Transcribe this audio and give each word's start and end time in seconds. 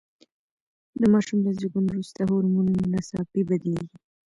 د 0.99 1.01
ماشوم 1.13 1.39
له 1.45 1.51
زېږون 1.59 1.85
وروسته 1.87 2.19
هورمونونه 2.29 2.83
ناڅاپي 2.93 3.41
بدلیږي. 3.49 3.97